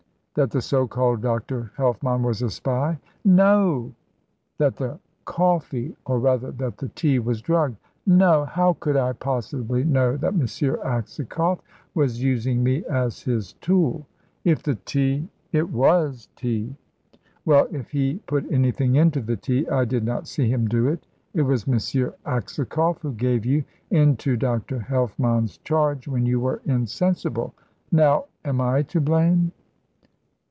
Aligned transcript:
"That 0.35 0.51
the 0.51 0.61
so 0.61 0.87
called 0.87 1.21
Dr. 1.21 1.73
Helfmann 1.75 2.23
was 2.23 2.41
a 2.41 2.49
spy?" 2.49 2.97
"No!" 3.25 3.91
"That 4.59 4.77
the 4.77 4.97
coffee 5.25 5.93
or 6.05 6.19
rather, 6.21 6.51
that 6.53 6.77
the 6.77 6.87
tea 6.87 7.19
was 7.19 7.41
drugged?" 7.41 7.75
"No. 8.07 8.45
How 8.45 8.71
could 8.79 8.95
I 8.95 9.11
possibly 9.11 9.83
know 9.83 10.15
that 10.15 10.33
M. 10.33 10.39
Aksakoff 10.39 11.59
was 11.93 12.23
using 12.23 12.63
me 12.63 12.85
as 12.85 13.21
his 13.23 13.53
tool? 13.59 14.05
If 14.45 14.63
the 14.63 14.75
tea 14.75 15.27
it 15.51 15.69
was 15.69 16.29
tea 16.37 16.77
well, 17.43 17.67
if 17.69 17.91
he 17.91 18.21
put 18.25 18.49
anything 18.49 18.95
into 18.95 19.19
the 19.19 19.35
tea, 19.35 19.67
I 19.67 19.83
did 19.83 20.05
not 20.05 20.27
see 20.29 20.47
him 20.49 20.65
do 20.65 20.87
it. 20.87 21.05
It 21.33 21.41
was 21.41 21.67
M. 21.67 21.73
Aksakoff 22.25 23.01
who 23.01 23.11
gave 23.11 23.45
you 23.45 23.65
into 23.89 24.37
Dr. 24.37 24.79
Helfmann's 24.79 25.57
charge, 25.57 26.07
when 26.07 26.25
you 26.25 26.39
were 26.39 26.61
insensible. 26.65 27.53
Now, 27.91 28.27
am 28.45 28.61
I 28.61 28.83
to 28.83 29.01
blame?" 29.01 29.51